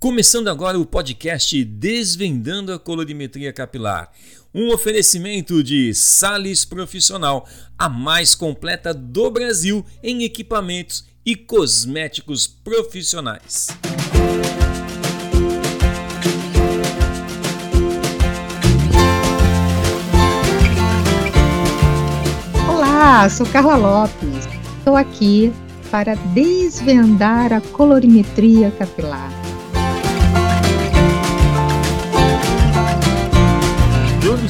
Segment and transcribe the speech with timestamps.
[0.00, 4.10] Começando agora o podcast Desvendando a Colorimetria Capilar.
[4.54, 7.46] Um oferecimento de Sales Profissional,
[7.78, 13.66] a mais completa do Brasil em equipamentos e cosméticos profissionais.
[22.66, 24.48] Olá, sou Carla Lopes.
[24.78, 25.52] Estou aqui
[25.90, 29.39] para desvendar a colorimetria capilar.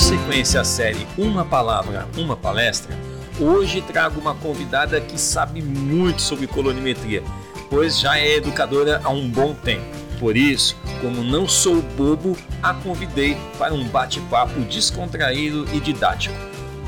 [0.01, 2.99] Sequência à série Uma Palavra, Uma Palestra,
[3.39, 7.23] hoje trago uma convidada que sabe muito sobre colorimetria,
[7.69, 9.85] pois já é educadora há um bom tempo.
[10.19, 16.35] Por isso, como não sou bobo, a convidei para um bate-papo descontraído e didático,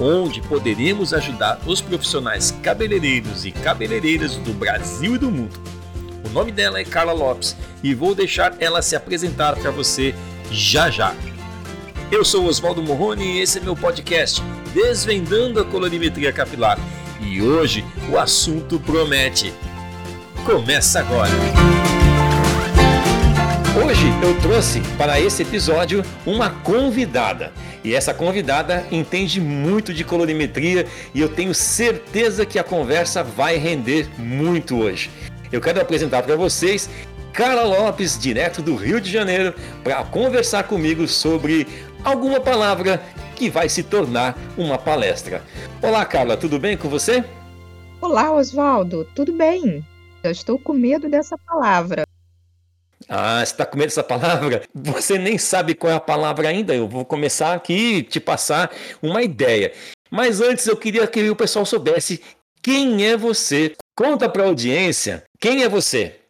[0.00, 5.60] onde poderemos ajudar os profissionais cabeleireiros e cabeleireiras do Brasil e do mundo.
[6.24, 10.14] O nome dela é Carla Lopes e vou deixar ela se apresentar para você
[10.50, 11.14] já já.
[12.12, 14.42] Eu sou Oswaldo Morrone e esse é meu podcast
[14.74, 16.78] Desvendando a Colorimetria Capilar.
[17.18, 19.50] E hoje o assunto promete.
[20.44, 21.30] Começa agora!
[23.82, 27.50] Hoje eu trouxe para esse episódio uma convidada.
[27.82, 33.56] E essa convidada entende muito de colorimetria e eu tenho certeza que a conversa vai
[33.56, 35.10] render muito hoje.
[35.50, 36.90] Eu quero apresentar para vocês
[37.32, 41.66] Carla Lopes, direto do Rio de Janeiro, para conversar comigo sobre
[42.04, 43.02] alguma palavra
[43.36, 45.42] que vai se tornar uma palestra.
[45.82, 47.24] Olá, Carla, tudo bem com você?
[48.00, 49.84] Olá, Oswaldo, tudo bem?
[50.22, 52.04] Eu estou com medo dessa palavra.
[53.08, 54.62] Ah, você está com medo dessa palavra?
[54.74, 56.74] Você nem sabe qual é a palavra ainda.
[56.74, 58.70] Eu vou começar aqui te passar
[59.02, 59.72] uma ideia.
[60.10, 62.22] Mas antes eu queria que o pessoal soubesse
[62.62, 63.74] quem é você.
[63.96, 66.20] Conta para a audiência quem é você.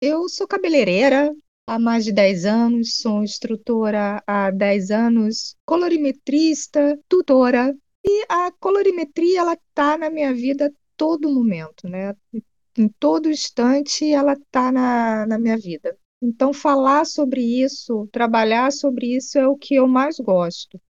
[0.00, 1.30] Eu sou cabeleireira
[1.66, 7.74] há mais de 10 anos, sou instrutora há 10 anos, colorimetrista, tutora.
[8.04, 12.14] E a colorimetria, ela está na minha vida a todo momento, né?
[12.76, 15.96] Em todo instante, ela está na, na minha vida.
[16.20, 20.80] Então, falar sobre isso, trabalhar sobre isso é o que eu mais gosto.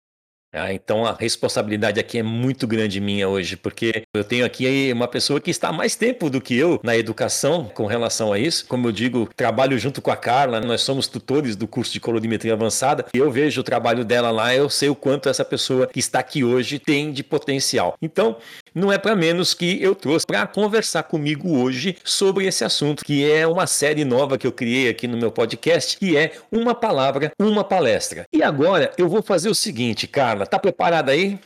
[0.55, 5.09] Ah, então a responsabilidade aqui é muito grande minha hoje, porque eu tenho aqui uma
[5.09, 8.67] pessoa que está mais tempo do que eu na educação com relação a isso.
[8.67, 12.53] Como eu digo, trabalho junto com a Carla, nós somos tutores do curso de colorimetria
[12.53, 16.19] avançada, eu vejo o trabalho dela lá, eu sei o quanto essa pessoa que está
[16.19, 17.97] aqui hoje tem de potencial.
[18.03, 18.37] Então,
[18.75, 23.31] não é para menos que eu trouxe para conversar comigo hoje sobre esse assunto, que
[23.31, 27.33] é uma série nova que eu criei aqui no meu podcast, que é Uma Palavra,
[27.39, 28.25] Uma Palestra.
[28.33, 31.39] E agora eu vou fazer o seguinte, Carla, tá preparada aí?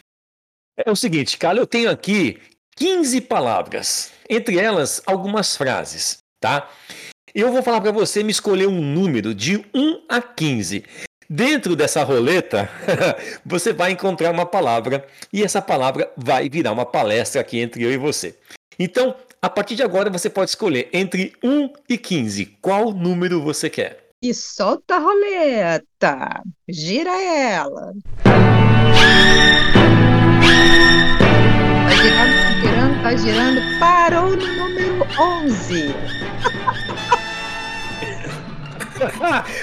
[0.77, 2.39] É o seguinte, Carla, eu tenho aqui
[2.77, 6.69] 15 palavras, entre elas algumas frases, tá?
[7.35, 10.85] Eu vou falar para você me escolher um número de 1 a 15.
[11.29, 12.71] Dentro dessa roleta,
[13.45, 17.93] você vai encontrar uma palavra e essa palavra vai virar uma palestra aqui entre eu
[17.93, 18.37] e você.
[18.79, 22.57] Então, a partir de agora, você pode escolher entre 1 e 15.
[22.63, 24.07] Qual número você quer?
[24.23, 26.43] E solta a roleta.
[26.69, 27.93] Gira ela.
[31.83, 33.61] Tá girando, tá girando, tá girando.
[33.81, 35.95] Parou no número 11.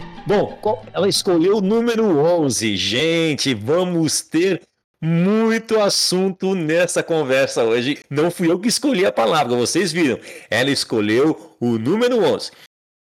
[0.26, 0.58] Bom,
[0.94, 2.78] ela escolheu o número 11.
[2.78, 4.62] Gente, vamos ter
[5.02, 8.00] muito assunto nessa conversa hoje.
[8.10, 10.18] Não fui eu que escolhi a palavra, vocês viram.
[10.50, 12.52] Ela escolheu o número 11.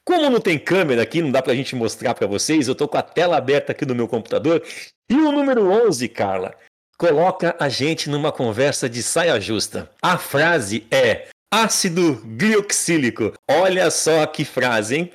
[0.06, 2.98] Como não tem câmera aqui, não dá pra gente mostrar para vocês, eu tô com
[2.98, 4.62] a tela aberta aqui no meu computador.
[5.10, 6.54] E o número 11, Carla,
[6.98, 9.90] coloca a gente numa conversa de saia justa.
[10.02, 13.32] A frase é ácido glioxílico.
[13.50, 15.14] Olha só que frase, hein?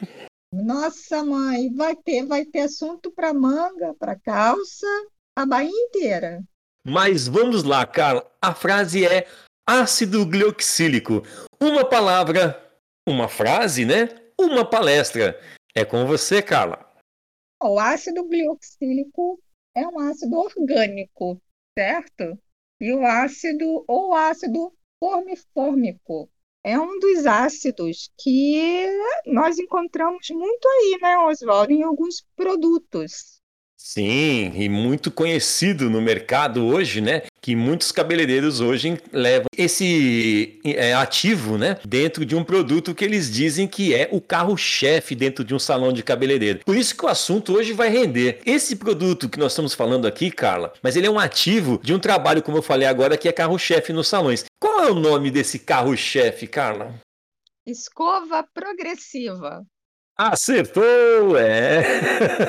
[0.52, 4.86] Nossa, mãe, vai ter, vai ter assunto para manga, para calça,
[5.36, 6.42] a Bahia inteira.
[6.84, 8.28] Mas vamos lá, Carla.
[8.42, 9.28] A frase é
[9.64, 11.22] ácido glioxílico.
[11.62, 12.60] Uma palavra,
[13.08, 14.08] uma frase, né?
[14.38, 15.40] Uma palestra.
[15.72, 16.84] É com você, Carla.
[17.62, 19.40] O ácido glioxílico
[19.76, 21.40] é um ácido orgânico,
[21.78, 22.36] certo?
[22.80, 26.28] E o ácido ou ácido formifórmico
[26.64, 28.86] é um dos ácidos que
[29.26, 33.39] nós encontramos muito aí, né, Oswaldo, em alguns produtos.
[33.82, 37.22] Sim, e muito conhecido no mercado hoje, né?
[37.40, 41.78] Que muitos cabeleireiros hoje levam esse é, ativo, né?
[41.84, 45.94] Dentro de um produto que eles dizem que é o carro-chefe dentro de um salão
[45.94, 46.60] de cabeleireiro.
[46.64, 48.40] Por isso que o assunto hoje vai render.
[48.44, 51.98] Esse produto que nós estamos falando aqui, Carla, mas ele é um ativo de um
[51.98, 54.44] trabalho, como eu falei agora, que é carro-chefe nos salões.
[54.60, 56.94] Qual é o nome desse carro-chefe, Carla?
[57.66, 59.64] Escova progressiva.
[60.20, 61.38] Acertou!
[61.38, 61.82] É!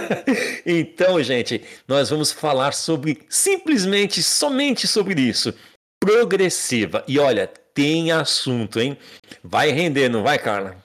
[0.67, 5.53] então, gente, nós vamos falar sobre simplesmente, somente sobre isso.
[5.97, 7.01] Progressiva.
[7.07, 8.97] E olha, tem assunto, hein?
[9.41, 10.75] Vai render, não vai, Carla?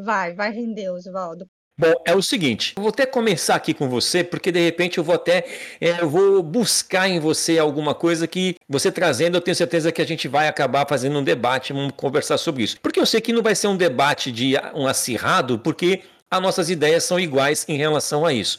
[0.00, 1.44] Vai, vai render, Oswaldo.
[1.78, 5.04] Bom, é o seguinte, eu vou até começar aqui com você, porque de repente eu
[5.04, 5.46] vou até
[5.80, 10.02] é, eu vou buscar em você alguma coisa que você trazendo, eu tenho certeza que
[10.02, 12.78] a gente vai acabar fazendo um debate, vamos conversar sobre isso.
[12.82, 16.70] Porque eu sei que não vai ser um debate de um acirrado, porque as nossas
[16.70, 18.58] ideias são iguais em relação a isso.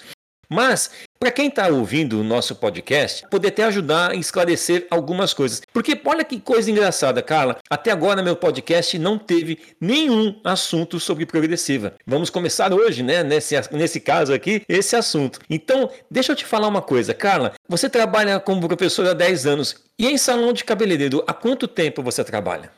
[0.53, 5.61] Mas, para quem está ouvindo o nosso podcast, poder até ajudar a esclarecer algumas coisas.
[5.71, 7.57] Porque olha que coisa engraçada, Carla.
[7.69, 11.95] Até agora, meu podcast não teve nenhum assunto sobre progressiva.
[12.05, 13.23] Vamos começar hoje, né?
[13.23, 15.39] Nesse, nesse caso aqui, esse assunto.
[15.49, 17.53] Então, deixa eu te falar uma coisa, Carla.
[17.69, 19.75] Você trabalha como professora há 10 anos.
[19.97, 22.73] E em salão de cabeleireiro, há quanto tempo você trabalha?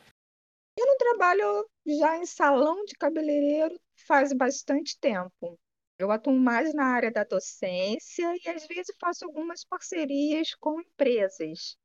[0.77, 3.73] Eu não trabalho já em salão de cabeleireiro
[4.05, 5.59] faz bastante tempo.
[5.97, 11.77] Eu atuo mais na área da docência e às vezes faço algumas parcerias com empresas.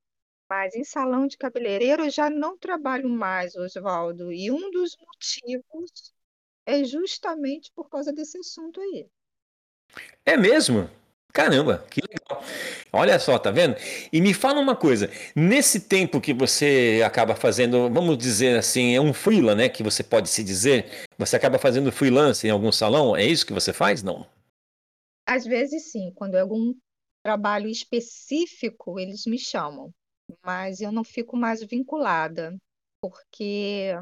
[0.49, 4.33] Mas em salão de cabeleireiro eu já não trabalho mais, Oswaldo.
[4.33, 6.15] E um dos motivos
[6.65, 9.07] é justamente por causa desse assunto aí.
[10.25, 10.89] É mesmo?
[11.33, 12.43] Caramba, que legal.
[12.93, 13.77] Olha só, tá vendo?
[14.13, 19.01] E me fala uma coisa, nesse tempo que você acaba fazendo, vamos dizer assim, é
[19.01, 23.17] um freela, né, que você pode se dizer, você acaba fazendo freelance em algum salão,
[23.17, 24.03] é isso que você faz?
[24.03, 24.27] Não?
[25.27, 26.75] Às vezes sim, quando é algum
[27.23, 29.93] trabalho específico, eles me chamam,
[30.43, 32.57] mas eu não fico mais vinculada,
[33.01, 33.93] porque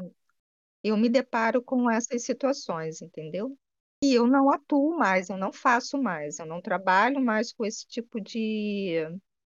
[0.83, 3.57] eu me deparo com essas situações, entendeu?
[4.01, 7.87] E eu não atuo mais, eu não faço mais, eu não trabalho mais com esse
[7.87, 9.07] tipo de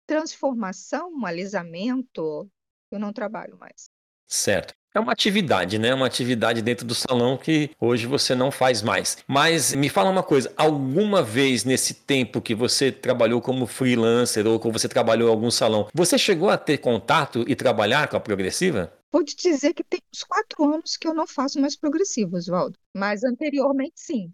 [0.08, 2.50] transformação, alisamento,
[2.92, 3.90] eu não trabalho mais.
[4.28, 4.74] Certo.
[4.94, 5.94] É uma atividade, né?
[5.94, 9.18] Uma atividade dentro do salão que hoje você não faz mais.
[9.26, 14.60] Mas me fala uma coisa: alguma vez nesse tempo que você trabalhou como freelancer ou
[14.60, 18.20] que você trabalhou em algum salão, você chegou a ter contato e trabalhar com a
[18.20, 18.92] progressiva?
[19.12, 22.78] Vou te dizer que tem uns quatro anos que eu não faço mais progressivo, Oswaldo.
[22.96, 24.32] Mas anteriormente, sim.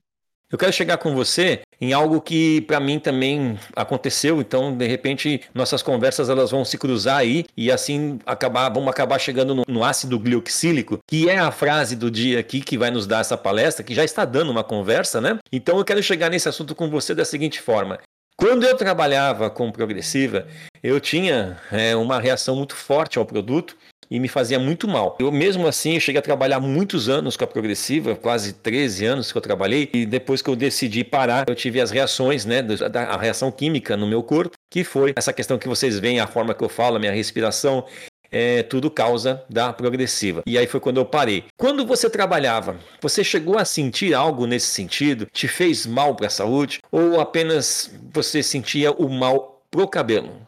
[0.50, 5.42] Eu quero chegar com você em algo que para mim também aconteceu, então de repente
[5.54, 9.84] nossas conversas elas vão se cruzar aí e assim acabar, vamos acabar chegando no, no
[9.84, 13.84] ácido glioxílico, que é a frase do dia aqui que vai nos dar essa palestra,
[13.84, 15.38] que já está dando uma conversa, né?
[15.52, 18.00] Então eu quero chegar nesse assunto com você da seguinte forma:
[18.38, 20.48] quando eu trabalhava com progressiva,
[20.82, 23.76] eu tinha é, uma reação muito forte ao produto
[24.10, 25.18] e me fazia muito mal.
[25.20, 29.32] Eu mesmo assim eu cheguei a trabalhar muitos anos com a progressiva, quase 13 anos
[29.32, 33.18] que eu trabalhei, e depois que eu decidi parar, eu tive as reações, né, da
[33.18, 36.64] reação química no meu corpo, que foi essa questão que vocês veem, a forma que
[36.64, 37.86] eu falo, a minha respiração,
[38.32, 40.44] é tudo causa da progressiva.
[40.46, 41.46] E aí foi quando eu parei.
[41.58, 45.28] Quando você trabalhava, você chegou a sentir algo nesse sentido?
[45.32, 46.82] Te fez mal para a saúde?
[46.92, 50.48] Ou apenas você sentia o mal pro cabelo?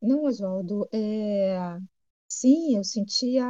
[0.00, 1.76] Não, Oswaldo, é...
[2.30, 3.44] Sim, eu sentia,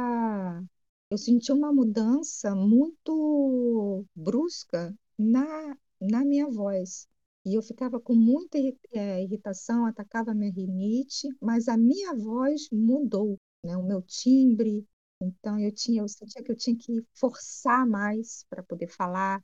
[1.09, 7.07] eu senti uma mudança muito brusca na, na minha voz.
[7.45, 8.57] E eu ficava com muita
[8.93, 13.75] é, irritação, atacava minha rinite, mas a minha voz mudou, né?
[13.77, 14.85] O meu timbre.
[15.21, 19.43] Então eu tinha, eu sentia que eu tinha que forçar mais para poder falar,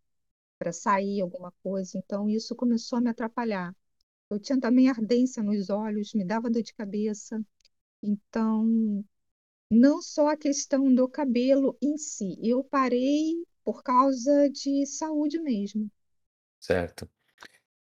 [0.60, 1.98] para sair alguma coisa.
[1.98, 3.76] Então isso começou a me atrapalhar.
[4.30, 7.42] Eu tinha também ardência nos olhos, me dava dor de cabeça.
[8.04, 9.04] Então
[9.70, 12.38] não só a questão do cabelo em si.
[12.42, 15.90] Eu parei por causa de saúde mesmo.
[16.60, 17.10] Certo.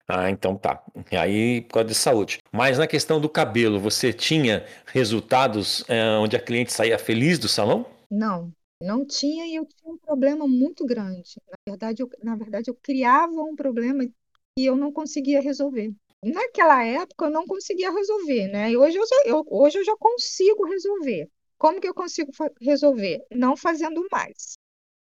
[0.09, 0.85] Ah, então tá.
[1.13, 2.39] Aí por causa de saúde.
[2.53, 7.49] Mas na questão do cabelo, você tinha resultados é, onde a cliente saía feliz do
[7.49, 7.87] salão?
[8.11, 11.41] Não, não tinha e eu tinha um problema muito grande.
[11.49, 15.93] Na verdade, eu, na verdade, eu criava um problema e eu não conseguia resolver.
[16.23, 18.71] Naquela época eu não conseguia resolver, né?
[18.71, 21.29] E hoje eu, eu, hoje eu já consigo resolver.
[21.59, 23.25] Como que eu consigo resolver?
[23.31, 24.55] Não fazendo mais.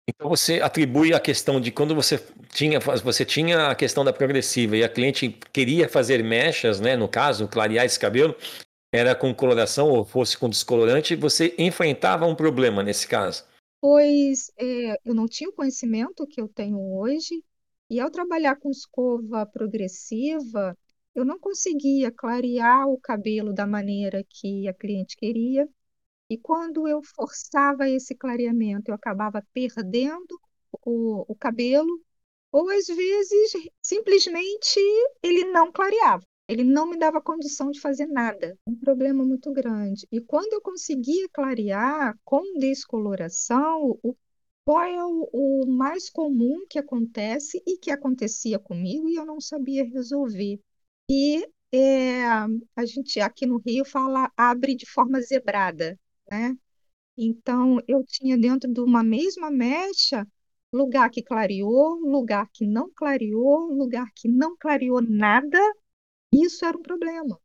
[0.08, 2.20] Então você atribui a questão de quando você
[2.52, 7.08] tinha, você tinha a questão da progressiva e a cliente queria fazer mechas, né, no
[7.08, 8.34] caso, clarear esse cabelo,
[8.92, 13.44] era com coloração ou fosse com descolorante, você enfrentava um problema nesse caso?
[13.80, 17.44] Pois é, eu não tinha o conhecimento que eu tenho hoje,
[17.88, 20.76] e ao trabalhar com escova progressiva,
[21.14, 25.68] eu não conseguia clarear o cabelo da maneira que a cliente queria.
[26.30, 30.40] E quando eu forçava esse clareamento, eu acabava perdendo
[30.84, 32.00] o, o cabelo,
[32.52, 34.78] ou às vezes simplesmente
[35.22, 36.24] ele não clareava.
[36.48, 38.58] Ele não me dava condição de fazer nada.
[38.66, 40.06] Um problema muito grande.
[40.10, 44.16] E quando eu conseguia clarear com descoloração, o
[44.64, 49.40] qual é o, o mais comum que acontece e que acontecia comigo e eu não
[49.40, 50.60] sabia resolver.
[51.10, 55.98] E é, a gente aqui no Rio fala abre de forma zebrada,
[56.30, 56.56] né?
[57.16, 60.26] Então, eu tinha dentro de uma mesma mecha
[60.72, 65.58] lugar que clareou, lugar que não clareou, lugar que não clareou nada.
[66.32, 67.40] Isso era um problema.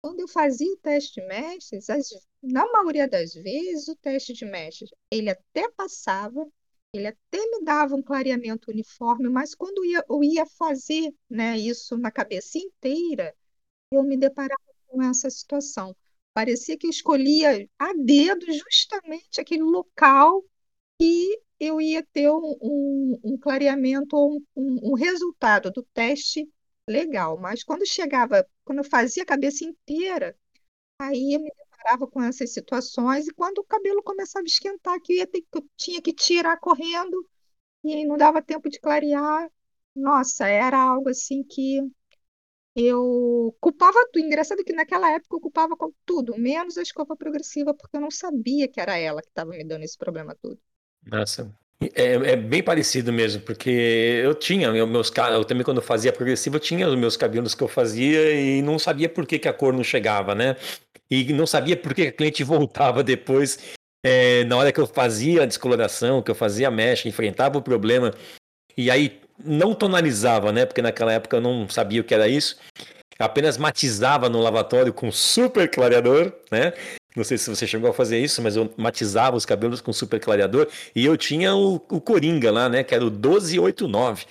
[0.00, 2.08] Quando eu fazia o teste de mechas, as,
[2.42, 6.46] na maioria das vezes, o teste de mechas, ele até passava,
[6.92, 11.58] ele até me dava um clareamento uniforme, mas quando eu ia, eu ia fazer né,
[11.58, 13.34] isso na cabeça inteira,
[13.92, 15.96] eu me deparava com essa situação.
[16.34, 20.42] Parecia que escolhia a dedo justamente aquele local
[20.98, 26.48] que eu ia ter um, um, um clareamento ou um, um, resultado do teste
[26.88, 27.38] legal.
[27.38, 30.36] Mas quando chegava, quando eu fazia a cabeça inteira,
[30.98, 35.12] aí eu me deparava com essas situações e quando o cabelo começava a esquentar, que
[35.14, 37.28] eu, ia ter, que eu tinha que tirar correndo
[37.84, 39.50] e não dava tempo de clarear,
[39.94, 41.80] nossa, era algo assim que
[42.74, 44.24] eu culpava tudo.
[44.24, 48.68] Engraçado que naquela época eu culpava tudo, menos a escova progressiva, porque eu não sabia
[48.68, 50.58] que era ela que estava me dando esse problema todo.
[51.04, 51.52] Nossa,
[51.94, 53.70] é, é, bem parecido mesmo, porque
[54.24, 57.68] eu tinha meus eu também quando fazia progressiva, eu tinha os meus cabelos que eu
[57.68, 60.56] fazia e não sabia por que, que a cor não chegava, né?
[61.10, 63.58] E não sabia por que a cliente voltava depois,
[64.04, 67.62] é, na hora que eu fazia a descoloração, que eu fazia a mecha, enfrentava o
[67.62, 68.14] problema,
[68.76, 70.66] e aí não tonalizava, né?
[70.66, 72.56] Porque naquela época eu não sabia o que era isso.
[73.18, 76.72] Apenas matizava no lavatório com super clareador, né?
[77.14, 80.18] Não sei se você chegou a fazer isso, mas eu matizava os cabelos com super
[80.18, 82.82] clareador e eu tinha o, o Coringa lá, né?
[82.82, 84.24] Que era o 1289.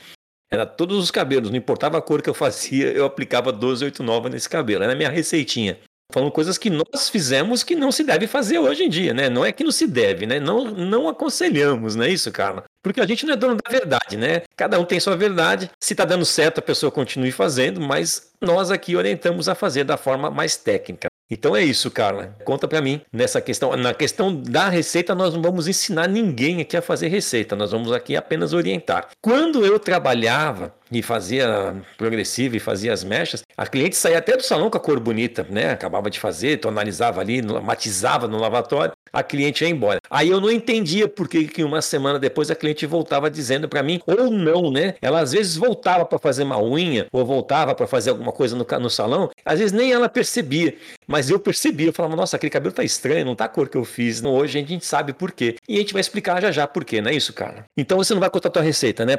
[0.49, 4.49] Era todos os cabelos, não importava a cor que eu fazia, eu aplicava 1289 nesse
[4.49, 4.83] cabelo.
[4.83, 5.79] Era a minha receitinha.
[6.11, 9.29] Falando coisas que nós fizemos que não se deve fazer hoje em dia, né?
[9.29, 10.39] Não é que não se deve, né?
[10.39, 12.63] Não, não aconselhamos, não é isso, Carla?
[12.83, 14.41] Porque a gente não é dono da verdade, né?
[14.57, 15.69] Cada um tem sua verdade.
[15.79, 19.97] Se tá dando certo, a pessoa continue fazendo, mas nós aqui orientamos a fazer da
[19.97, 21.07] forma mais técnica.
[21.29, 22.35] Então é isso, Carla.
[22.43, 23.73] Conta para mim nessa questão.
[23.77, 27.55] Na questão da receita, nós não vamos ensinar ninguém aqui a fazer receita.
[27.55, 29.07] Nós vamos aqui apenas orientar.
[29.21, 34.43] Quando eu trabalhava e fazia progressivo e fazia as mechas, a cliente saía até do
[34.43, 35.71] salão com a cor bonita, né?
[35.71, 39.99] Acabava de fazer, tonalizava ali, matizava no lavatório, a cliente ia embora.
[40.09, 43.83] Aí eu não entendia por que, que uma semana depois a cliente voltava dizendo para
[43.83, 44.95] mim, ou não, né?
[45.01, 48.65] Ela às vezes voltava para fazer uma unha, ou voltava para fazer alguma coisa no,
[48.79, 50.75] no salão, às vezes nem ela percebia,
[51.07, 53.77] mas eu percebia, eu falava, nossa, aquele cabelo tá estranho, não tá a cor que
[53.77, 54.23] eu fiz.
[54.23, 55.55] Hoje a gente sabe por quê.
[55.67, 57.65] E a gente vai explicar já já por quê, não é isso, cara?
[57.77, 59.17] Então você não vai contar a tua receita, né?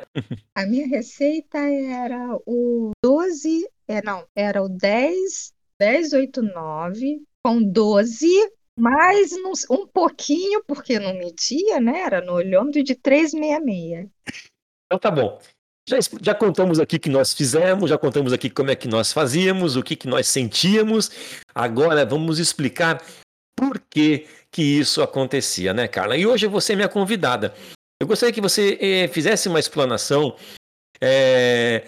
[0.55, 7.63] A minha receita era o 12, é, não, era o 10, 10, 8, 9, com
[7.63, 8.27] 12,
[8.79, 9.33] mais
[9.71, 12.01] um pouquinho, porque não media, né?
[12.01, 14.09] Era no olhômetro de 366.
[14.87, 15.41] Então tá bom.
[15.89, 19.75] Já, já, contamos aqui que nós fizemos, já contamos aqui como é que nós fazíamos,
[19.75, 21.11] o que, que nós sentíamos.
[21.53, 23.03] Agora vamos explicar
[23.57, 26.17] por que, que isso acontecia, né, Carla?
[26.17, 27.53] E hoje você é minha convidada.
[28.01, 30.37] Eu gostaria que você eh, fizesse uma explanação
[31.03, 31.85] é,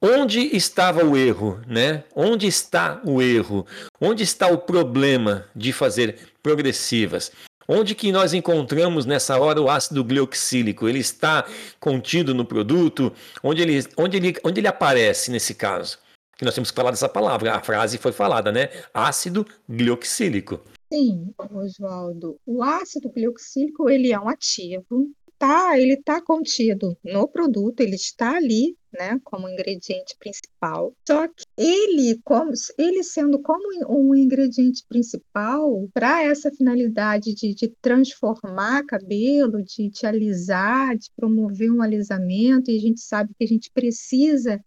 [0.00, 2.04] onde estava o erro, né?
[2.14, 3.66] Onde está o erro?
[4.00, 7.32] Onde está o problema de fazer progressivas?
[7.68, 10.88] Onde que nós encontramos nessa hora o ácido glioxílico?
[10.88, 11.44] Ele está
[11.80, 13.12] contido no produto?
[13.42, 15.98] Onde ele, onde ele, onde ele aparece nesse caso?
[16.38, 17.56] Que nós temos que falar dessa palavra.
[17.56, 18.70] A frase foi falada, né?
[18.94, 20.60] Ácido glioxílico.
[20.90, 22.38] Sim, Oswaldo.
[22.46, 28.36] O ácido glioxílico ele é um ativo tá, ele está contido no produto, ele está
[28.36, 30.94] ali, né, como ingrediente principal.
[31.06, 37.68] Só que ele, como, ele sendo como um ingrediente principal para essa finalidade de, de,
[37.80, 43.48] transformar cabelo, de, de alisar, de promover um alisamento, e a gente sabe que a
[43.48, 44.60] gente precisa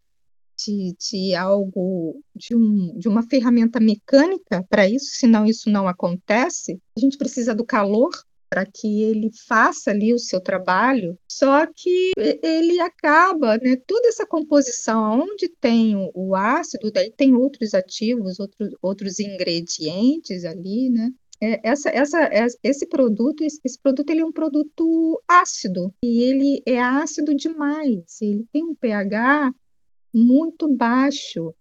[0.66, 6.80] de, de, algo, de, um, de uma ferramenta mecânica para isso, senão isso não acontece.
[6.96, 8.12] A gente precisa do calor
[8.52, 14.26] para que ele faça ali o seu trabalho, só que ele acaba, né, toda essa
[14.26, 21.62] composição, onde tem o ácido, daí tem outros ativos, outros, outros ingredientes ali, né, é,
[21.64, 22.30] essa, essa,
[22.62, 28.22] esse produto, esse produto ele é um produto ácido e ele é ácido demais.
[28.22, 29.52] Ele tem um pH
[30.14, 31.56] muito baixo,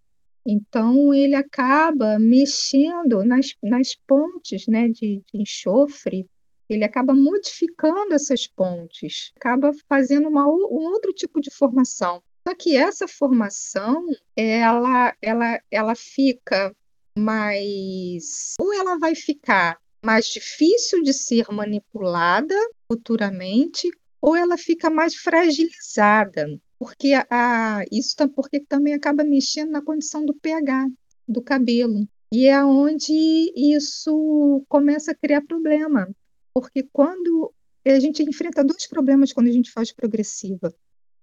[0.45, 6.27] então ele acaba mexendo nas, nas pontes, né, de, de enxofre
[6.75, 12.23] ele acaba modificando essas pontes, acaba fazendo uma, um outro tipo de formação.
[12.47, 16.75] Só que essa formação, ela, ela, ela fica
[17.17, 18.55] mais.
[18.59, 22.55] Ou ela vai ficar mais difícil de ser manipulada
[22.91, 30.25] futuramente, ou ela fica mais fragilizada, porque a, isso porque também acaba mexendo na condição
[30.25, 30.89] do pH
[31.29, 32.09] do cabelo.
[32.33, 33.13] E é onde
[33.57, 36.09] isso começa a criar problema,
[36.55, 37.53] porque quando
[37.87, 40.75] a gente enfrenta dois problemas quando a gente faz progressiva.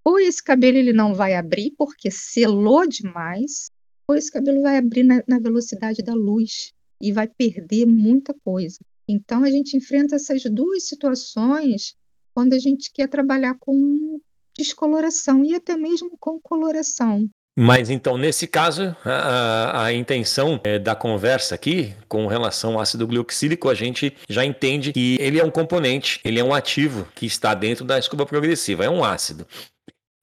[0.04, 3.70] Ou esse cabelo ele não vai abrir porque selou demais,
[4.08, 8.80] ou esse cabelo vai abrir na, na velocidade da luz e vai perder muita coisa.
[9.08, 11.96] Então a gente enfrenta essas duas situações
[12.34, 14.20] quando a gente quer trabalhar com
[14.56, 17.30] descoloração e até mesmo com coloração.
[17.60, 23.08] Mas então, nesse caso, a, a, intenção é, da conversa aqui, com relação ao ácido
[23.08, 27.26] gluxílico, a gente já entende que ele é um componente, ele é um ativo que
[27.26, 29.48] está dentro da escova progressiva, é um ácido.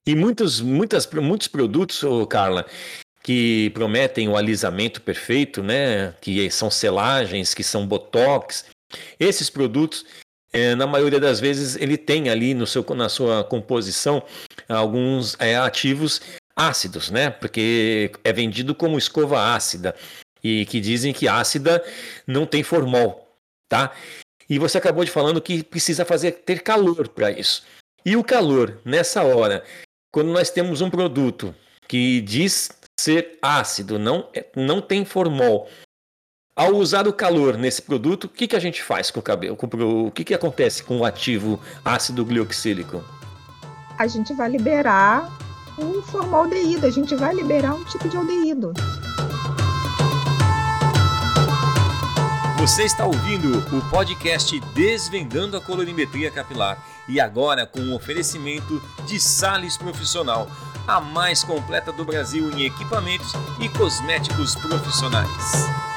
[0.07, 2.67] E muitos, muitas, muitos produtos, oh, Carla,
[3.21, 6.15] que prometem o alisamento perfeito, né?
[6.21, 8.67] Que são selagens, que são botox.
[9.19, 10.07] Esses produtos,
[10.53, 14.23] é, na maioria das vezes, ele tem ali no seu, na sua composição
[14.69, 16.21] alguns é, ativos
[16.57, 17.31] ácidos, né?
[17.31, 19.95] Porque é vendido como escova ácida
[20.43, 21.83] e que dizem que ácida
[22.27, 23.29] não tem formol,
[23.69, 23.93] tá?
[24.49, 27.65] E você acabou de falando que precisa fazer ter calor para isso.
[28.05, 29.65] E o calor nessa hora,
[30.13, 31.55] quando nós temos um produto
[31.89, 32.71] que diz
[33.01, 35.69] ser ácido, não não tem formol.
[36.57, 39.57] Ao usar o calor nesse produto, o que, que a gente faz com o cabelo?
[40.07, 43.03] O que, que acontece com o ativo ácido glioxílico?
[43.99, 45.29] A gente vai liberar
[45.79, 48.73] um formaldeído, a gente vai liberar um tipo de aldeído.
[52.59, 59.21] Você está ouvindo o podcast Desvendando a Colorimetria Capilar e agora com um oferecimento de
[59.21, 60.49] Sales Profissional,
[60.89, 65.94] a mais completa do Brasil em equipamentos e cosméticos profissionais.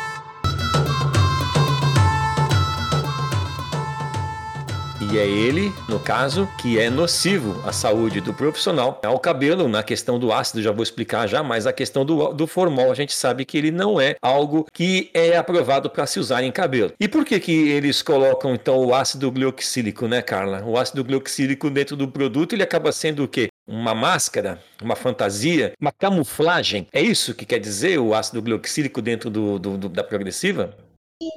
[4.99, 8.99] E é ele, no caso, que é nocivo à saúde do profissional.
[9.05, 12.47] Ao cabelo, na questão do ácido, já vou explicar já, mas a questão do, do
[12.47, 16.41] formol, a gente sabe que ele não é algo que é aprovado para se usar
[16.41, 16.93] em cabelo.
[16.99, 20.63] E por que que eles colocam, então, o ácido glioxílico, né, Carla?
[20.65, 23.49] O ácido glioxílico dentro do produto, ele acaba sendo o quê?
[23.67, 26.87] uma máscara, uma fantasia, uma camuflagem.
[26.93, 30.73] É isso que quer dizer o ácido glioxílico dentro do, do, do, da progressiva?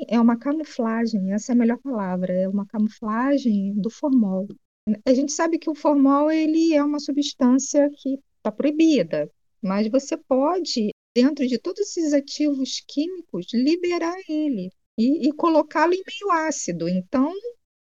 [0.09, 4.47] É uma camuflagem, essa é a melhor palavra, é uma camuflagem do formol.
[5.07, 9.31] A gente sabe que o formol ele é uma substância que está proibida,
[9.63, 16.03] mas você pode, dentro de todos esses ativos químicos, liberar ele e, e colocá-lo em
[16.07, 16.87] meio ácido.
[16.89, 17.33] Então,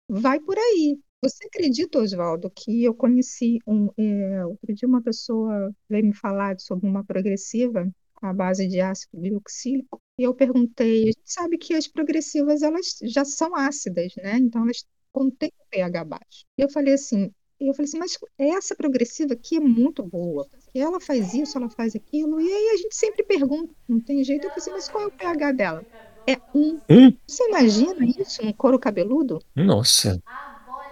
[0.09, 0.99] vai por aí.
[1.21, 6.59] Você acredita, Oswaldo, que eu conheci um, é, outro dia uma pessoa veio me falar
[6.61, 7.91] sobre uma progressiva
[8.23, 12.99] à base de ácido glioxílico e eu perguntei, a gente sabe que as progressivas elas
[13.05, 14.37] já são ácidas, né?
[14.39, 16.45] Então elas contêm pH baixo.
[16.57, 20.47] E eu falei assim, eu falei assim, mas essa progressiva aqui é muito boa.
[20.75, 22.41] Ela faz isso, ela faz aquilo.
[22.41, 24.45] E aí a gente sempre pergunta, não tem jeito.
[24.45, 25.87] Eu falei assim, mas qual é o pH dela?
[26.29, 26.81] É um.
[26.91, 27.17] Hum?
[27.27, 29.41] Você imagina isso no couro cabeludo?
[29.57, 30.23] Nossa.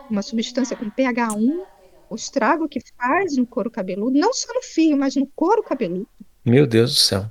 [0.09, 1.67] Uma substância com pH 1,
[2.09, 6.09] o estrago que faz no couro cabeludo, não só no fio, mas no couro cabeludo.
[6.47, 7.31] Meu Deus do céu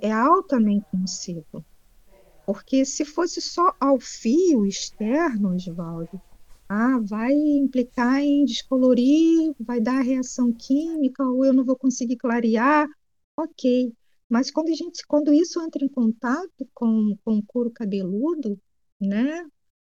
[0.00, 1.64] é altamente nocivo.
[2.46, 6.20] Porque se fosse só ao fio externo, Oswaldo,
[6.68, 12.88] ah, vai implicar em descolorir, vai dar reação química, ou eu não vou conseguir clarear,
[13.36, 13.92] ok.
[14.28, 18.58] Mas quando, a gente, quando isso entra em contato com, com o couro cabeludo,
[19.00, 19.46] né,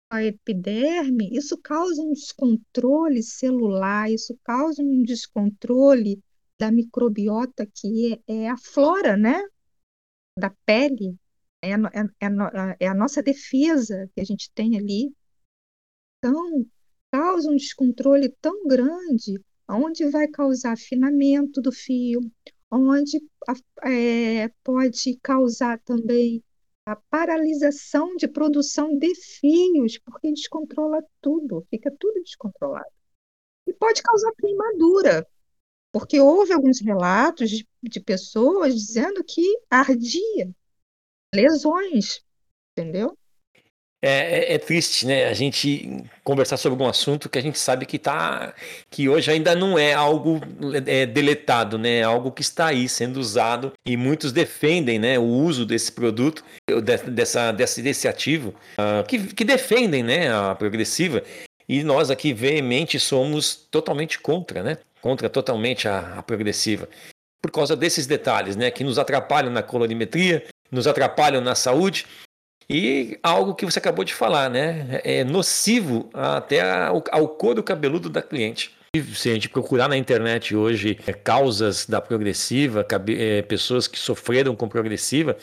[0.09, 6.21] a epiderme, isso causa um descontrole celular, isso causa um descontrole
[6.59, 9.41] da microbiota que é, é a flora, né,
[10.37, 11.17] da pele
[11.61, 15.13] é a, é, é, é a nossa defesa que a gente tem ali.
[16.17, 16.65] Então,
[17.11, 22.21] causa um descontrole tão grande, onde vai causar afinamento do fio,
[22.71, 23.21] onde
[23.83, 26.43] é, pode causar também
[26.85, 32.89] a paralisação de produção de fios, porque descontrola tudo, fica tudo descontrolado.
[33.67, 35.27] E pode causar queimadura,
[35.91, 40.49] porque houve alguns relatos de, de pessoas dizendo que ardia,
[41.33, 42.21] lesões,
[42.77, 43.17] entendeu?
[43.99, 45.25] É, é, é, triste, né?
[45.25, 48.53] A gente conversar sobre um assunto que a gente sabe que tá,
[48.91, 50.39] que hoje ainda não é algo
[50.85, 51.97] é, deletado, né?
[51.97, 56.43] É algo que está aí sendo usado e muitos defendem, né, o uso desse produto,
[57.11, 61.23] dessa, desse, desse ativo, uh, que, que defendem, né, a progressiva.
[61.67, 64.77] E nós aqui veemente somos totalmente contra, né?
[65.01, 66.87] Contra totalmente a, a progressiva,
[67.41, 72.05] por causa desses detalhes, né, que nos atrapalham na colorimetria, nos atrapalham na saúde
[72.69, 74.99] E algo que você acabou de falar, né?
[75.03, 76.61] É nocivo até
[77.11, 78.75] ao couro cabeludo da cliente.
[79.13, 82.85] Se a gente procurar na internet hoje é, causas da progressiva,
[83.17, 85.37] é, pessoas que sofreram com progressiva,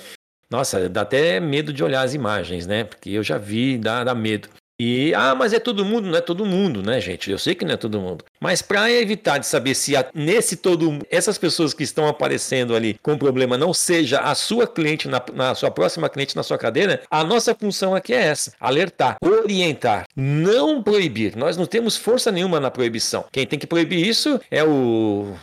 [0.51, 2.85] nossa, dá até medo de olhar as imagens, né?
[2.85, 4.49] Porque eu já vi, dá, dá medo.
[4.79, 7.31] E, ah, mas é todo mundo, não é todo mundo, né, gente?
[7.31, 8.25] Eu sei que não é todo mundo.
[8.41, 12.99] Mas para evitar de saber se a, nesse todo essas pessoas que estão aparecendo ali
[13.01, 17.03] com problema não seja a sua cliente, na, na, sua próxima cliente na sua cadeira,
[17.09, 21.37] a nossa função aqui é essa: alertar, orientar, não proibir.
[21.37, 23.27] Nós não temos força nenhuma na proibição.
[23.31, 25.35] Quem tem que proibir isso é o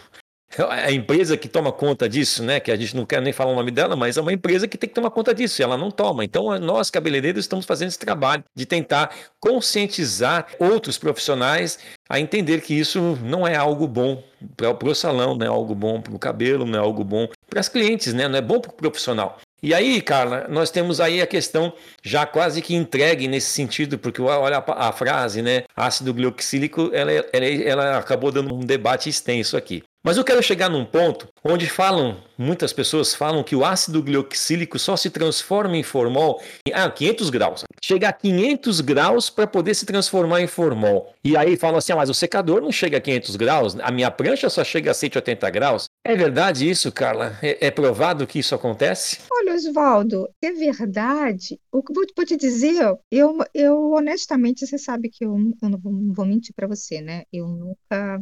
[0.70, 2.60] a empresa que toma conta disso, né?
[2.60, 4.78] Que a gente não quer nem falar o nome dela, mas é uma empresa que
[4.78, 6.24] tem que tomar conta disso e ela não toma.
[6.24, 12.74] Então, nós, cabeleireiros, estamos fazendo esse trabalho de tentar conscientizar outros profissionais a entender que
[12.74, 14.22] isso não é algo bom
[14.58, 17.60] para o salão, não é algo bom para o cabelo, não é algo bom para
[17.60, 18.28] as clientes, né?
[18.28, 19.40] Não é bom para o profissional.
[19.64, 21.72] E aí, Carla, nós temos aí a questão
[22.04, 25.64] já quase que entregue nesse sentido, porque olha a, a frase, né?
[25.76, 29.84] Ácido glioxílico, ela, ela, ela acabou dando um debate extenso aqui.
[30.04, 34.80] Mas eu quero chegar num ponto onde falam, muitas pessoas falam que o ácido glioxílico
[34.80, 37.64] só se transforma em formol em ah, 500 graus.
[37.84, 41.14] Chega a 500 graus para poder se transformar em formol.
[41.24, 44.10] E aí falam assim, ah, mas o secador não chega a 500 graus, a minha
[44.10, 45.86] prancha só chega a 180 graus.
[46.04, 47.38] É verdade isso, Carla?
[47.44, 49.20] É, é provado que isso acontece?
[49.32, 51.60] Olha, Oswaldo, é verdade.
[51.72, 55.80] O que vou te dizer, eu, eu honestamente, você sabe que eu, eu não
[56.12, 57.24] vou mentir para você, né?
[57.32, 58.20] Eu nunca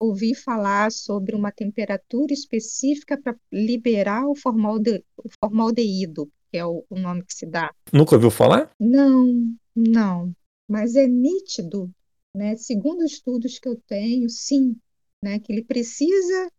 [0.00, 6.84] ouvi falar sobre uma temperatura específica para liberar o, formalde, o formaldeído, que é o,
[6.88, 7.72] o nome que se dá.
[7.92, 8.74] Nunca ouviu falar?
[8.80, 10.34] Não, não.
[10.66, 11.90] Mas é nítido,
[12.34, 12.56] né?
[12.56, 14.74] Segundo estudos que eu tenho, sim,
[15.22, 15.38] né?
[15.38, 16.50] Que ele precisa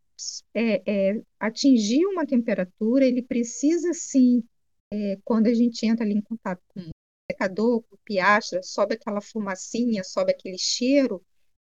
[0.54, 4.44] é, é, atingir uma temperatura, ele precisa sim,
[4.92, 6.90] é, quando a gente entra ali em contato com o
[7.32, 11.24] secador, com piastra, sobe aquela fumacinha, sobe aquele cheiro,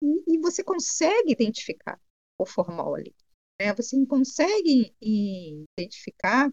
[0.02, 2.00] e, e você consegue identificar
[2.38, 3.14] o formol ali.
[3.60, 3.74] Né?
[3.74, 6.52] Você consegue identificar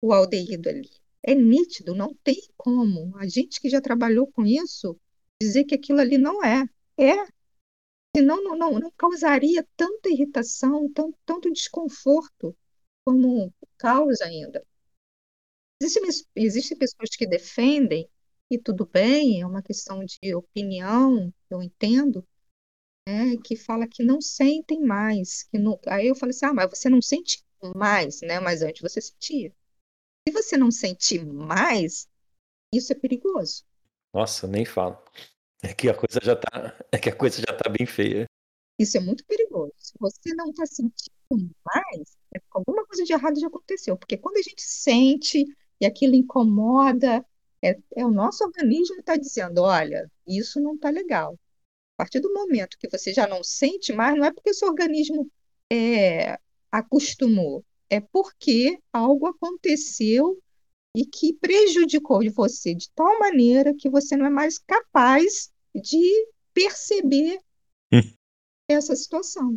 [0.00, 0.90] o aldeído ali.
[1.22, 3.16] É nítido, não tem como.
[3.16, 4.98] A gente que já trabalhou com isso
[5.40, 6.64] dizer que aquilo ali não é.
[6.98, 7.26] É.
[8.14, 12.54] Senão não, não, não causaria tanta irritação, tanto, tanto desconforto
[13.04, 14.64] como causa ainda.
[15.80, 18.08] Existem, existem pessoas que defendem,
[18.50, 22.24] e tudo bem, é uma questão de opinião, eu entendo,
[23.06, 25.44] né, que fala que não sentem mais.
[25.44, 25.78] Que não...
[25.86, 28.40] Aí eu falei assim, ah, mas você não sente mais, né?
[28.40, 29.52] Mas antes você sentia.
[30.26, 32.08] Se você não sentir mais,
[32.72, 33.64] isso é perigoso.
[34.14, 35.02] Nossa, nem falo.
[35.62, 38.26] É que a coisa já tá, é que a coisa já tá bem feia.
[38.78, 39.72] Isso é muito perigoso.
[39.78, 43.96] Se você não está sentindo mais, é alguma coisa de errado já aconteceu.
[43.96, 45.44] Porque quando a gente sente
[45.80, 47.24] e aquilo incomoda,
[47.62, 51.38] é, é o nosso organismo está dizendo, olha, isso não está legal
[52.02, 55.30] partir do momento que você já não sente mais, não é porque o seu organismo
[55.72, 56.36] é,
[56.70, 60.36] acostumou, é porque algo aconteceu
[60.96, 67.38] e que prejudicou você de tal maneira que você não é mais capaz de perceber
[67.92, 68.00] hum.
[68.68, 69.56] essa situação.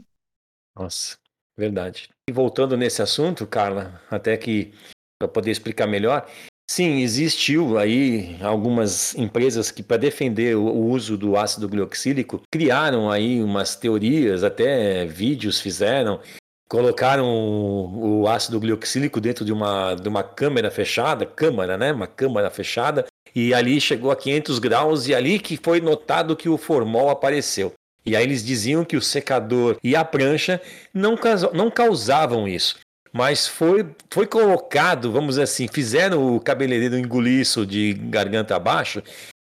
[0.77, 1.17] Nossa,
[1.57, 2.09] verdade.
[2.29, 4.71] E voltando nesse assunto, Carla, até que
[5.19, 6.29] para poder explicar melhor,
[6.67, 13.41] Sim, existiu aí algumas empresas que, para defender o uso do ácido glioxílico, criaram aí
[13.41, 16.19] umas teorias, até vídeos fizeram,
[16.67, 21.93] colocaram o ácido glioxílico dentro de uma, de uma câmara fechada, câmara, né?
[21.93, 26.49] Uma câmara fechada, e ali chegou a 500 graus, e ali que foi notado que
[26.49, 27.73] o formol apareceu.
[28.03, 30.59] E aí eles diziam que o secador e a prancha
[30.93, 31.15] não,
[31.53, 32.84] não causavam isso
[33.15, 39.01] mas foi, foi colocado, vamos dizer assim, fizeram o cabeleireiro engolir isso de garganta abaixo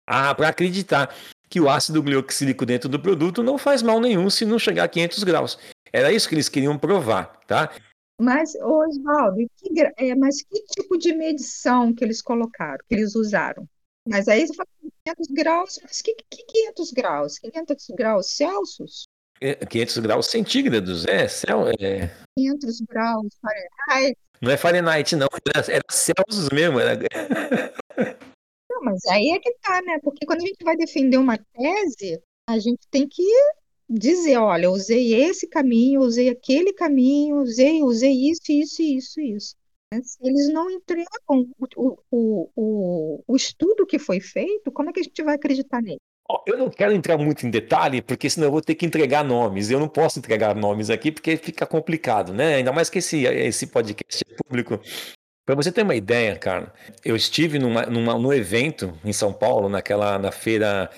[0.07, 1.13] para acreditar
[1.51, 4.89] que o ácido glioxílico dentro do produto não faz mal nenhum se não chegar a
[4.89, 5.59] 500 graus.
[5.93, 7.73] Era isso que eles queriam provar, tá?
[8.21, 13.69] Mas, Oswaldo, que, é, mas que tipo de medição que eles colocaram, que eles usaram?
[14.09, 14.69] Mas aí você fala
[15.05, 17.39] 500 graus, mas que, que 500 graus?
[17.41, 19.09] 500 graus Celsius?
[19.41, 22.11] 500 é, graus centígrados, é, céu, é...
[22.39, 24.19] 500 graus Fahrenheit.
[24.41, 26.79] Não é Fahrenheit, não, era, era Celsius mesmo.
[26.79, 26.99] Era...
[28.71, 29.99] Não, mas aí é que tá, né?
[30.03, 33.25] Porque quando a gente vai defender uma tese, a gente tem que
[33.89, 39.57] dizer, olha, usei esse caminho, usei aquele caminho, usei, usei isso, isso, isso, isso.
[40.03, 45.01] Se eles não entregam o, o, o, o estudo que foi feito, como é que
[45.01, 46.01] a gente vai acreditar nele?
[46.47, 49.71] Eu não quero entrar muito em detalhe, porque senão eu vou ter que entregar nomes.
[49.71, 52.57] Eu não posso entregar nomes aqui porque fica complicado, né?
[52.57, 54.81] Ainda mais que esse, esse podcast é público.
[55.45, 56.73] Para você ter uma ideia, cara,
[57.05, 60.91] eu estive numa, numa, num evento em São Paulo, naquela na feira.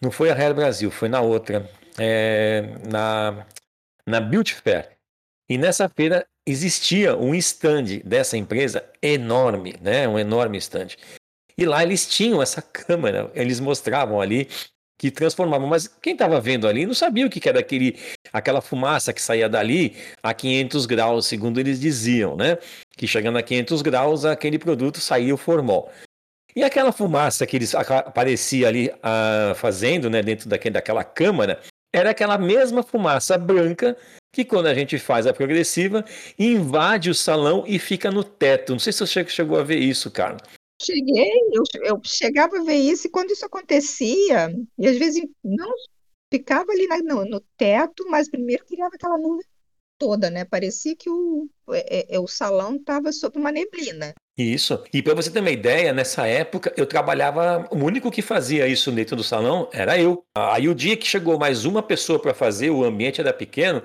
[0.00, 3.46] Não foi a Real Brasil, foi na outra, é, na,
[4.06, 4.96] na Beauty Fair.
[5.48, 10.06] E nessa feira existia um stand dessa empresa enorme, né?
[10.06, 10.90] Um enorme stand.
[11.60, 14.48] E lá eles tinham essa câmera, eles mostravam ali
[14.98, 17.98] que transformavam, mas quem estava vendo ali não sabia o que era aquele,
[18.32, 22.56] aquela fumaça que saía dali a 500 graus, segundo eles diziam, né?
[22.96, 25.92] Que chegando a 500 graus, aquele produto saía o formol.
[26.56, 31.60] E aquela fumaça que eles aparecia ali uh, fazendo, né, dentro daquele, daquela câmara,
[31.92, 33.96] era aquela mesma fumaça branca
[34.32, 36.04] que quando a gente faz a progressiva,
[36.38, 38.72] invade o salão e fica no teto.
[38.72, 40.38] Não sei se você chegou a ver isso, cara.
[40.80, 45.70] Cheguei, eu, eu chegava a ver isso, e quando isso acontecia, e às vezes não
[46.32, 49.44] ficava ali na, no, no teto, mas primeiro criava aquela nuvem
[49.98, 50.46] toda, né?
[50.46, 54.14] Parecia que o, é, é, o salão estava sob uma neblina.
[54.38, 54.82] Isso.
[54.94, 58.90] E para você ter uma ideia, nessa época eu trabalhava, o único que fazia isso
[58.90, 60.24] dentro do salão era eu.
[60.34, 63.82] Aí o dia que chegou mais uma pessoa para fazer, o ambiente era pequeno,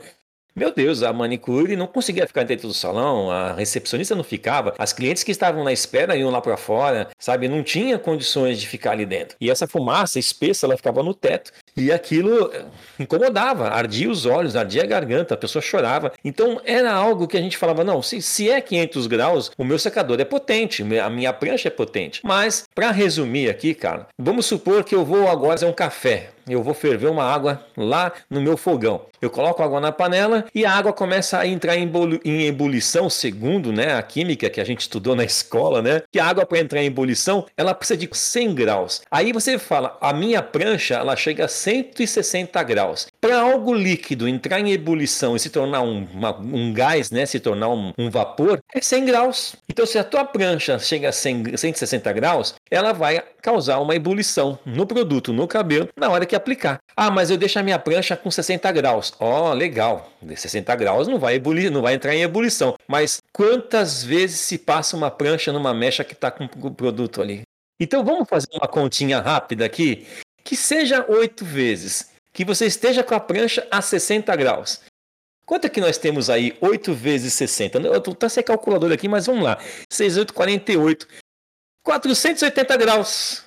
[0.55, 4.93] meu Deus, a manicure não conseguia ficar dentro do salão, a recepcionista não ficava, as
[4.93, 7.49] clientes que estavam na espera iam lá para fora, sabe?
[7.49, 9.35] Não tinha condições de ficar ali dentro.
[9.41, 11.51] E essa fumaça espessa, ela ficava no teto.
[11.77, 12.63] E aquilo eh,
[12.99, 16.13] incomodava, ardia os olhos, ardia a garganta, a pessoa chorava.
[16.23, 19.77] Então era algo que a gente falava: não, se, se é 500 graus, o meu
[19.77, 22.21] secador é potente, a minha prancha é potente.
[22.23, 26.61] Mas, para resumir aqui, cara, vamos supor que eu vou agora fazer um café eu
[26.61, 29.05] vou ferver uma água lá no meu fogão.
[29.21, 31.91] Eu coloco água na panela e a água começa a entrar em,
[32.23, 36.03] em ebulição, segundo né, a química que a gente estudou na escola, né?
[36.11, 39.01] Que a água para entrar em ebulição, ela precisa de 100 graus.
[39.09, 43.07] Aí você fala, a minha prancha, ela chega a 160 graus.
[43.19, 47.39] Para algo líquido entrar em ebulição e se tornar um, uma, um gás, né, se
[47.39, 49.55] tornar um, um, vapor, é 100 graus.
[49.67, 54.59] Então, se a tua prancha chega a 100, 160 graus, ela vai causar uma ebulição
[54.63, 56.77] no produto, no cabelo, na hora que aplicar.
[56.95, 59.13] Ah, mas eu deixo a minha prancha com 60 graus.
[59.19, 60.11] Ó, oh, legal.
[60.21, 62.75] De 60 graus não vai ebulir, não vai entrar em ebulição.
[62.87, 67.41] Mas quantas vezes se passa uma prancha numa mecha que está com o produto ali?
[67.79, 70.07] Então vamos fazer uma continha rápida aqui,
[70.45, 74.79] que seja oito vezes, que você esteja com a prancha a 60 graus.
[75.45, 76.57] Quanto é que nós temos aí?
[76.61, 77.79] 8 vezes 60.
[77.79, 79.59] Eu estou tá sem calculador aqui, mas vamos lá.
[79.91, 81.07] 6, 8, 48.
[81.83, 83.43] 480 graus.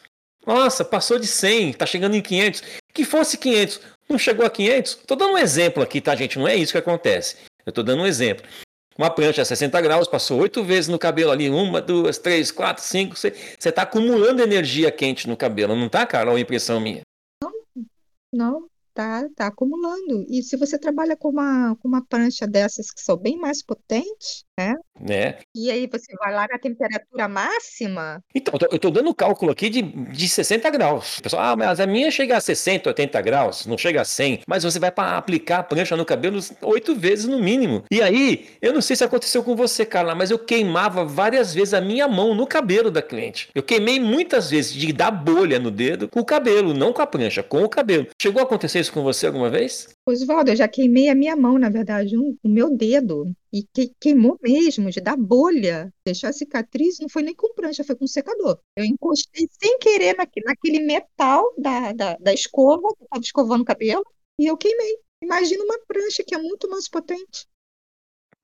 [0.46, 2.62] Nossa, passou de 100, tá chegando em 500.
[2.94, 4.94] Que fosse 500, não chegou a 500?
[5.06, 6.38] Tô dando um exemplo aqui, tá, gente?
[6.38, 7.37] Não é isso que acontece.
[7.66, 8.46] Eu tô dando um exemplo.
[8.98, 12.82] Uma prancha a 60 graus, passou 8 vezes no cabelo ali, uma, duas, três, quatro,
[12.82, 13.14] cinco.
[13.16, 16.37] Você tá acumulando energia quente no cabelo, não tá, Carol?
[16.37, 17.02] É impressão minha.
[17.40, 17.52] Não,
[18.32, 20.26] não tá, tá acumulando.
[20.28, 24.42] E se você trabalha com uma, com uma prancha dessas que são bem mais potentes,
[24.59, 24.75] né?
[25.01, 25.37] né?
[25.55, 28.21] E aí você vai lá na temperatura máxima.
[28.35, 31.18] Então, eu estou dando cálculo aqui de, de 60 graus.
[31.18, 34.40] O pessoal, ah, mas a minha chega a 60, 80 graus, não chega a 100.
[34.49, 37.85] Mas você vai para aplicar a prancha no cabelo oito vezes no mínimo.
[37.90, 41.73] E aí, eu não sei se aconteceu com você, Carla, mas eu queimava várias vezes
[41.73, 43.49] a minha mão no cabelo da cliente.
[43.55, 47.07] Eu queimei muitas vezes de dar bolha no dedo com o cabelo, não com a
[47.07, 48.09] prancha, com o cabelo.
[48.21, 49.88] Chegou a acontecer isso com você alguma vez?
[50.11, 53.33] Oswaldo, eu já queimei a minha mão, na verdade, um, o meu dedo.
[53.53, 55.92] E que, queimou mesmo, de dar bolha.
[56.05, 58.59] Deixou a cicatriz, não foi nem com prancha, foi com secador.
[58.77, 63.64] Eu encostei sem querer naquele, naquele metal da, da, da escova, que estava escovando o
[63.64, 64.05] cabelo,
[64.38, 64.99] e eu queimei.
[65.23, 67.47] Imagina uma prancha que é muito mais potente.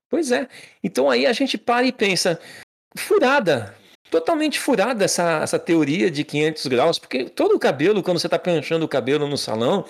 [0.08, 0.48] Pois é.
[0.82, 2.40] Então aí a gente para e pensa,
[2.96, 3.76] furada,
[4.10, 8.38] totalmente furada essa, essa teoria de 500 graus, porque todo o cabelo, quando você está
[8.38, 9.84] pranchando o cabelo no salão,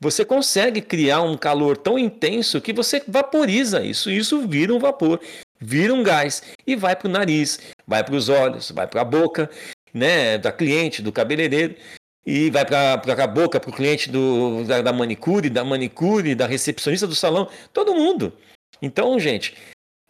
[0.00, 4.10] você consegue criar um calor tão intenso que você vaporiza isso.
[4.10, 5.20] Isso vira um vapor,
[5.60, 9.04] vira um gás e vai para o nariz, vai para os olhos, vai para a
[9.04, 9.50] boca,
[9.92, 11.76] né, da cliente, do cabeleireiro
[12.24, 16.46] e vai para a boca para o cliente do, da, da, manicure, da manicure, da
[16.46, 18.32] recepcionista do salão, todo mundo.
[18.80, 19.54] Então, gente,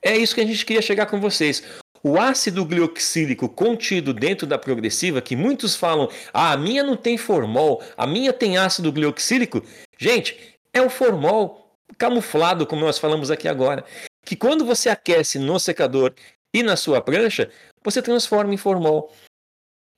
[0.04, 1.62] é isso que a gente queria chegar com vocês.
[2.02, 7.18] O ácido glioxílico contido dentro da progressiva, que muitos falam, ah, a minha não tem
[7.18, 9.62] formol, a minha tem ácido glioxílico.
[9.98, 13.84] Gente, é o formol camuflado, como nós falamos aqui agora.
[14.24, 16.14] Que quando você aquece no secador
[16.54, 17.50] e na sua prancha,
[17.84, 19.12] você transforma em formol.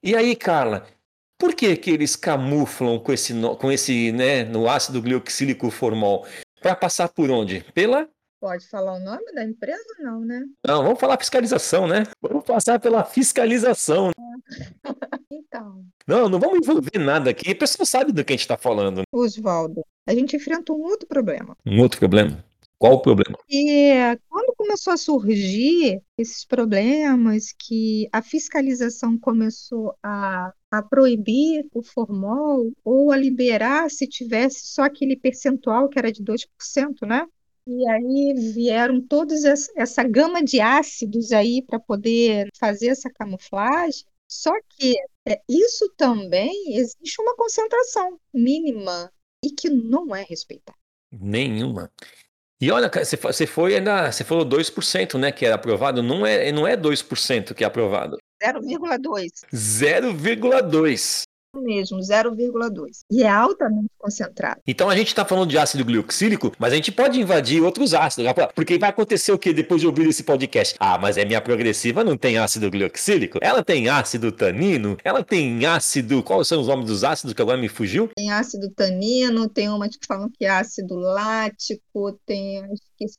[0.03, 0.87] E aí, Carla,
[1.39, 6.27] por que, que eles camuflam com esse, com esse né, no ácido glioxílico formol?
[6.61, 7.65] Para passar por onde?
[7.75, 8.09] Pela
[8.43, 9.85] Pode falar o nome da empresa?
[10.01, 10.45] Não, né?
[10.67, 12.03] Não, vamos falar fiscalização, né?
[12.21, 14.11] Vamos passar pela fiscalização.
[15.31, 15.85] então.
[16.09, 17.53] Não, não vamos envolver nada aqui.
[17.53, 19.03] A pessoa sabe do que a gente está falando.
[19.13, 21.57] Oswaldo, a gente enfrenta um outro problema.
[21.65, 22.45] Um outro problema?
[22.81, 23.39] Qual o problema?
[23.49, 23.93] E
[24.29, 32.73] quando começou a surgir esses problemas, que a fiscalização começou a, a proibir o formol
[32.85, 37.25] ou a liberar se tivesse só aquele percentual que era de 2%, né?
[37.67, 44.05] E aí vieram todos essa gama de ácidos aí para poder fazer essa camuflagem.
[44.29, 44.95] Só que
[45.29, 49.13] é, isso também existe uma concentração mínima
[49.45, 50.79] e que não é respeitada.
[51.13, 51.91] Nenhuma.
[52.61, 56.67] E olha, você foi ainda, você falou 2%, né, que era aprovado, não é, não
[56.67, 58.17] é 2% que é aprovado.
[58.43, 59.45] 0,2.
[59.53, 61.25] 0,2
[61.61, 63.05] mesmo, 0,2.
[63.11, 64.61] E é altamente concentrado.
[64.67, 68.33] Então a gente está falando de ácido gluxílico, mas a gente pode invadir outros ácidos.
[68.55, 70.77] Porque vai acontecer o que depois de ouvir esse podcast?
[70.79, 73.39] Ah, mas é minha progressiva, não tem ácido gluxílico?
[73.43, 74.97] Ela tem ácido tanino?
[75.05, 76.23] Ela tem ácido.
[76.23, 78.09] Quais são os nomes dos ácidos que agora me fugiu?
[78.17, 82.63] Tem ácido tanino, tem umas que falam que é ácido lático, tem.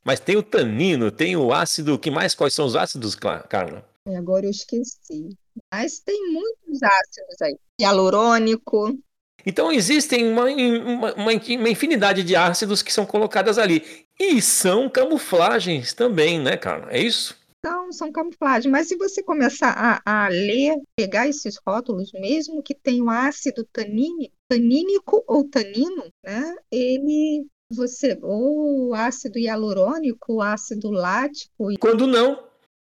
[0.03, 1.99] Mas tem o tanino, tem o ácido.
[1.99, 2.33] que mais?
[2.33, 3.85] Quais são os ácidos, Carla?
[4.07, 5.29] Agora eu esqueci.
[5.73, 7.57] Mas tem muitos ácidos aí.
[7.79, 8.97] Hialurônico.
[9.45, 14.07] Então existem uma, uma, uma, infinidade de ácidos que são colocadas ali.
[14.19, 16.87] E são camuflagens também, né, cara?
[16.91, 17.35] É isso?
[17.59, 18.71] Então, são camuflagens.
[18.71, 23.65] Mas se você começar a, a ler, pegar esses rótulos, mesmo que tenha o ácido
[23.71, 26.55] tanínico, tanínico ou tanino, né?
[26.69, 31.69] Ele você ou ácido hialurônico, ácido lático.
[31.79, 32.43] Quando não,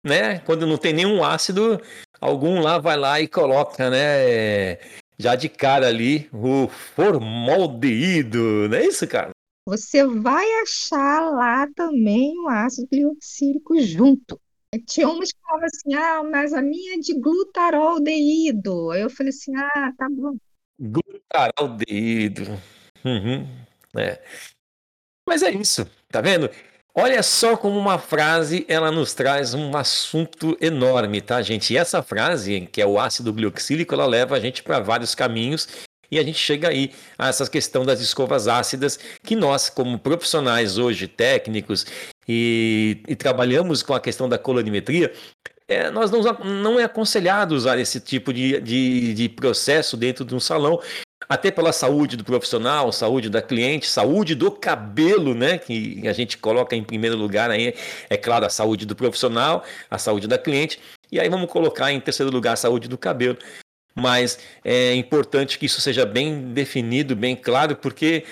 [0.03, 0.39] né?
[0.39, 1.81] Quando não tem nenhum ácido,
[2.19, 4.77] algum lá vai lá e coloca, né?
[5.17, 9.29] Já de cara ali, o formaldeído, não é isso, cara?
[9.65, 14.39] Você vai achar lá também o ácido glioxílico junto.
[14.87, 18.91] Tinha umas que falavam assim, ah, mas a minha é de glutaraldeído.
[18.91, 20.35] Aí eu falei assim, ah, tá bom.
[20.79, 22.43] Glutaraldeído.
[23.05, 23.47] Uhum.
[23.95, 24.21] É.
[25.27, 26.49] Mas é isso, tá vendo?
[26.95, 31.73] Olha só como uma frase ela nos traz um assunto enorme, tá, gente?
[31.73, 35.67] E essa frase, que é o ácido glioxílico, ela leva a gente para vários caminhos
[36.11, 40.77] e a gente chega aí a essa questão das escovas ácidas que nós, como profissionais
[40.77, 41.83] hoje, técnicos
[42.29, 45.11] e, e trabalhamos com a questão da colorimetria,
[45.67, 50.35] é, nós não, não é aconselhado usar esse tipo de, de, de processo dentro de
[50.35, 50.79] um salão,
[51.33, 55.57] até pela saúde do profissional, saúde da cliente, saúde do cabelo, né?
[55.57, 57.73] Que a gente coloca em primeiro lugar aí,
[58.07, 60.79] é claro, a saúde do profissional, a saúde da cliente,
[61.11, 63.35] e aí vamos colocar em terceiro lugar a saúde do cabelo.
[63.95, 68.25] Mas é importante que isso seja bem definido, bem claro, porque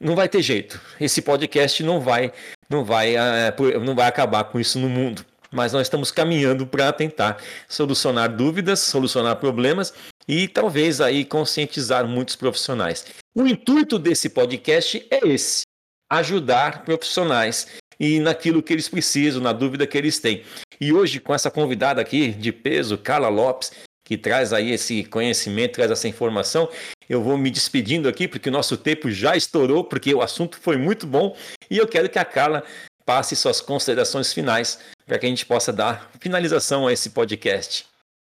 [0.00, 0.80] não vai ter jeito.
[1.00, 2.32] Esse podcast não vai,
[2.68, 6.90] não vai, é, não vai acabar com isso no mundo mas nós estamos caminhando para
[6.92, 7.36] tentar
[7.68, 9.92] solucionar dúvidas, solucionar problemas
[10.26, 13.04] e talvez aí conscientizar muitos profissionais.
[13.34, 15.62] O intuito desse podcast é esse:
[16.10, 17.66] ajudar profissionais
[17.98, 20.44] e naquilo que eles precisam, na dúvida que eles têm.
[20.80, 23.70] E hoje, com essa convidada aqui de peso, Carla Lopes,
[24.04, 26.68] que traz aí esse conhecimento, traz essa informação,
[27.08, 30.76] eu vou me despedindo aqui, porque o nosso tempo já estourou, porque o assunto foi
[30.76, 31.36] muito bom,
[31.70, 32.64] e eu quero que a Carla
[33.06, 37.86] passe suas considerações finais para que a gente possa dar finalização a esse podcast.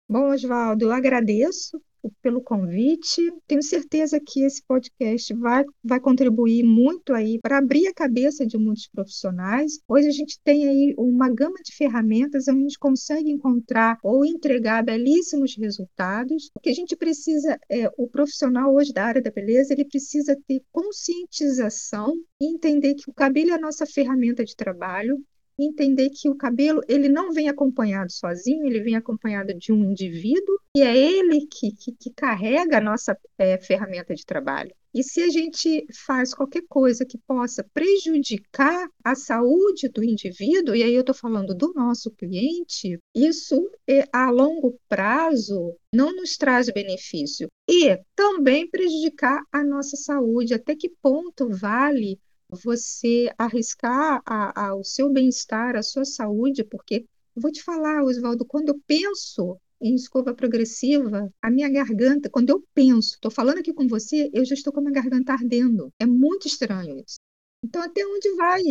[0.07, 1.81] Bom, Oswaldo, eu agradeço
[2.21, 3.21] pelo convite.
[3.47, 8.55] Tenho certeza que esse podcast vai, vai contribuir muito aí para abrir a cabeça de
[8.55, 9.79] muitos profissionais.
[9.87, 14.23] Hoje a gente tem aí uma gama de ferramentas onde a gente consegue encontrar ou
[14.23, 16.51] entregar belíssimos resultados.
[16.55, 20.37] O que a gente precisa é o profissional hoje da área da beleza, ele precisa
[20.47, 25.17] ter conscientização e entender que o cabelo é a nossa ferramenta de trabalho
[25.57, 30.59] entender que o cabelo ele não vem acompanhado sozinho, ele vem acompanhado de um indivíduo
[30.75, 34.73] e é ele que, que, que carrega a nossa é, ferramenta de trabalho.
[34.95, 40.83] E se a gente faz qualquer coisa que possa prejudicar a saúde do indivíduo, e
[40.83, 46.69] aí eu estou falando do nosso cliente, isso é, a longo prazo não nos traz
[46.71, 47.49] benefício.
[47.69, 50.53] E também prejudicar a nossa saúde.
[50.53, 52.17] Até que ponto vale
[52.49, 57.05] você arriscar a, a, o seu bem-estar, a sua saúde, porque
[57.35, 62.63] vou te falar, Oswaldo, quando eu penso em escova progressiva, a minha garganta, quando eu
[62.73, 65.91] penso, estou falando aqui com você, eu já estou com a minha garganta ardendo.
[65.99, 67.17] É muito estranho isso.
[67.63, 68.61] Então, até onde vai?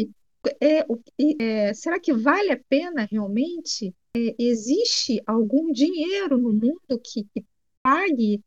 [0.60, 0.86] É,
[1.40, 3.94] é, será que vale a pena realmente?
[4.16, 7.44] É, existe algum dinheiro no mundo que, que
[7.82, 8.42] pague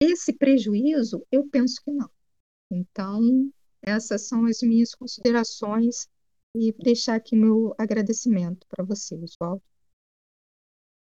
[0.00, 1.24] esse prejuízo?
[1.30, 2.10] Eu penso que não.
[2.70, 3.50] Então,
[3.82, 6.08] essas são as minhas considerações
[6.54, 9.62] e deixar aqui meu agradecimento para você, Oswaldo.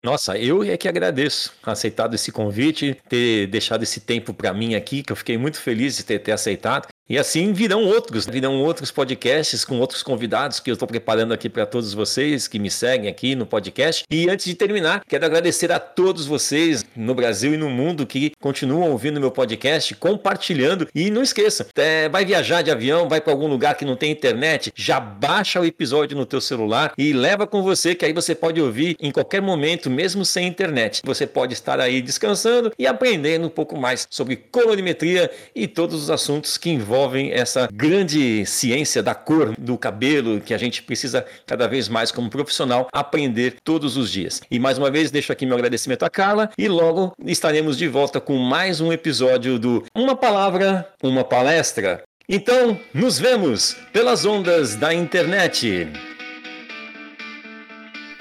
[0.05, 5.03] Nossa, eu é que agradeço aceitado esse convite, ter deixado esse tempo para mim aqui,
[5.03, 6.89] que eu fiquei muito feliz de ter, ter aceitado.
[7.13, 11.47] E assim virão outros, virão outros podcasts com outros convidados que eu estou preparando aqui
[11.47, 14.05] para todos vocês que me seguem aqui no podcast.
[14.11, 18.33] E antes de terminar, quero agradecer a todos vocês no Brasil e no mundo que
[18.41, 20.89] continuam ouvindo meu podcast, compartilhando.
[20.95, 24.11] E não esqueça, é, vai viajar de avião, vai para algum lugar que não tem
[24.11, 28.35] internet, já baixa o episódio no teu celular e leva com você, que aí você
[28.35, 31.03] pode ouvir em qualquer momento, mesmo sem internet.
[31.05, 36.09] Você pode estar aí descansando e aprendendo um pouco mais sobre colorimetria e todos os
[36.09, 37.02] assuntos que envolvem
[37.33, 42.31] essa grande ciência da cor do cabelo que a gente precisa cada vez mais como
[42.31, 44.41] profissional aprender todos os dias.
[44.51, 48.21] E mais uma vez deixo aqui meu agradecimento a Carla e logo estaremos de volta
[48.21, 52.03] com mais um episódio do Uma Palavra, uma Palestra.
[52.29, 55.89] Então, nos vemos pelas ondas da internet.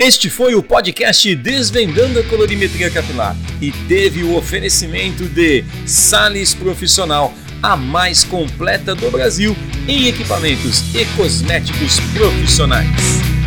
[0.04, 7.32] Este foi o podcast Desvendando a Colorimetria Capilar e teve o oferecimento de Sales Profissional,
[7.62, 9.56] a mais completa do Brasil
[9.88, 13.41] em equipamentos e cosméticos profissionais.